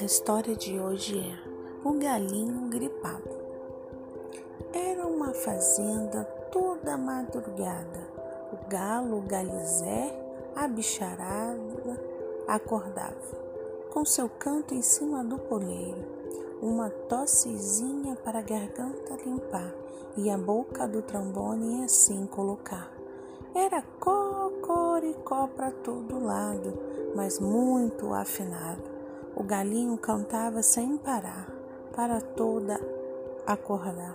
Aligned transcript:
A 0.00 0.04
história 0.04 0.56
de 0.56 0.80
hoje 0.80 1.18
é 1.18 1.86
O 1.86 1.92
Galinho 1.92 2.70
Gripado. 2.70 3.36
Era 4.72 5.06
uma 5.06 5.34
fazenda 5.34 6.24
toda 6.50 6.96
madrugada. 6.96 8.08
O 8.50 8.70
galo, 8.70 9.18
o 9.18 9.20
galizé, 9.20 10.18
a 10.56 10.66
bicharada 10.66 12.02
acordava, 12.48 13.20
com 13.92 14.02
seu 14.06 14.26
canto 14.26 14.74
em 14.74 14.80
cima 14.80 15.22
do 15.22 15.38
poleiro, 15.38 16.02
uma 16.62 16.88
tossezinha 16.88 18.16
para 18.24 18.38
a 18.38 18.42
garganta 18.42 19.18
limpar 19.22 19.70
e 20.16 20.30
a 20.30 20.38
boca 20.38 20.88
do 20.88 21.02
trombone 21.02 21.84
assim 21.84 22.24
colocar. 22.24 22.90
Era 23.54 23.82
cocoricó 24.00 25.46
para 25.48 25.70
todo 25.70 26.24
lado, 26.24 26.72
mas 27.14 27.38
muito 27.38 28.14
afinado 28.14 28.99
o 29.40 29.42
galinho 29.42 29.96
cantava 29.96 30.62
sem 30.62 30.98
parar, 30.98 31.48
para 31.96 32.20
toda 32.20 32.78
acordar. 33.46 34.14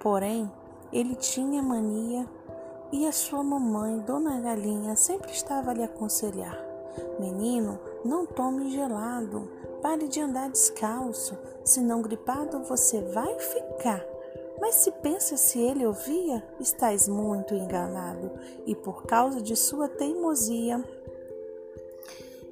Porém, 0.00 0.50
ele 0.90 1.14
tinha 1.14 1.62
mania 1.62 2.26
e 2.90 3.06
a 3.06 3.12
sua 3.12 3.42
mamãe, 3.42 3.98
Dona 3.98 4.40
Galinha, 4.40 4.96
sempre 4.96 5.32
estava 5.32 5.70
a 5.70 5.74
lhe 5.74 5.82
aconselhar: 5.82 6.58
Menino, 7.20 7.78
não 8.02 8.24
tome 8.24 8.70
gelado, 8.70 9.50
pare 9.82 10.08
de 10.08 10.18
andar 10.18 10.48
descalço, 10.48 11.36
senão 11.62 12.00
gripado 12.00 12.60
você 12.60 13.02
vai 13.02 13.38
ficar. 13.38 14.02
Mas 14.58 14.76
se 14.76 14.90
pensa 14.90 15.36
se 15.36 15.60
ele 15.60 15.84
ouvia, 15.84 16.42
estás 16.58 17.06
muito 17.06 17.54
enganado, 17.54 18.30
e 18.64 18.74
por 18.74 19.02
causa 19.02 19.42
de 19.42 19.54
sua 19.54 19.90
teimosia, 19.90 20.82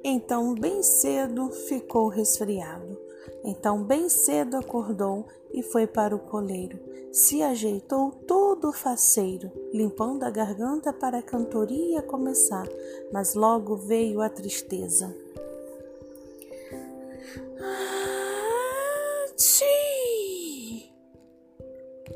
então, 0.07 0.53
bem 0.53 0.83
cedo 0.83 1.49
ficou 1.49 2.09
resfriado. 2.09 2.95
Então, 3.43 3.83
bem 3.83 4.07
cedo 4.07 4.55
acordou 4.55 5.25
e 5.51 5.63
foi 5.63 5.87
para 5.87 6.15
o 6.15 6.19
poleiro. 6.19 6.79
Se 7.11 7.41
ajeitou 7.41 8.11
todo 8.11 8.71
faceiro, 8.71 9.51
limpando 9.73 10.21
a 10.21 10.29
garganta 10.29 10.93
para 10.93 11.17
a 11.17 11.23
cantoria 11.23 12.03
começar, 12.03 12.67
mas 13.11 13.33
logo 13.33 13.75
veio 13.75 14.21
a 14.21 14.29
tristeza. 14.29 15.11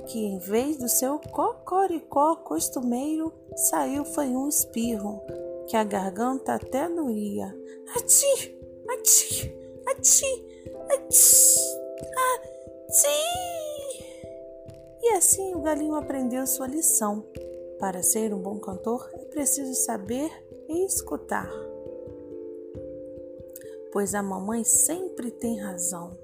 Que 0.06 0.26
em 0.26 0.38
vez 0.38 0.78
do 0.78 0.88
seu 0.88 1.20
cocoricó 1.20 2.36
costumeiro, 2.36 3.34
saiu 3.56 4.06
foi 4.06 4.28
um 4.28 4.48
espirro, 4.48 5.22
que 5.70 5.78
a 5.78 5.84
garganta 5.84 6.56
até 6.56 6.90
doía. 6.90 7.56
Ati, 7.96 8.58
ati, 8.90 9.56
ati, 9.86 10.26
ati, 10.90 11.20
ati. 12.88 13.08
E 15.04 15.10
assim 15.14 15.54
o 15.54 15.62
galinho 15.62 15.94
aprendeu 15.94 16.46
sua 16.48 16.66
lição. 16.66 17.24
Para 17.80 18.02
ser 18.02 18.34
um 18.34 18.42
bom 18.42 18.60
cantor 18.60 19.10
é 19.14 19.26
preciso 19.26 19.76
saber 19.76 20.32
e 20.68 20.86
escutar. 20.86 21.50
Pois 23.92 24.16
a 24.16 24.24
mamãe 24.24 24.64
sempre 24.64 25.30
tem 25.30 25.60
razão. 25.60 26.18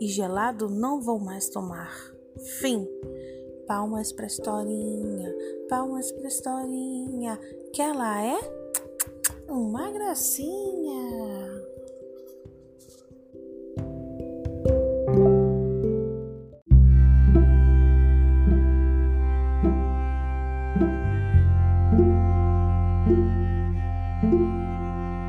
E 0.00 0.06
gelado 0.06 0.70
não 0.70 1.00
vou 1.00 1.18
mais 1.18 1.50
tomar. 1.50 1.94
Fim. 2.58 2.88
Palmas 3.66 4.12
pra 4.12 4.26
historinha, 4.26 5.34
palmas 5.68 6.10
pra 6.12 6.28
historinha, 6.28 7.38
que 7.72 7.80
ela 7.80 8.24
é 8.24 8.38
uma 9.48 9.90
gracinha. 9.90 11.62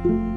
thank 0.04 0.33